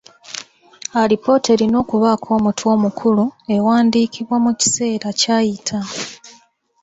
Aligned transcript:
Alipoota 1.01 1.47
erina 1.55 1.77
okubaako 1.83 2.27
omutwe 2.37 2.67
omukulu, 2.75 3.25
ewandiikibwa 3.55 4.37
mu 4.43 4.51
kiseera 4.59 5.09
kyayita. 5.19 5.79